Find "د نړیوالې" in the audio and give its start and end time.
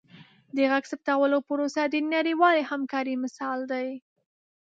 1.93-2.63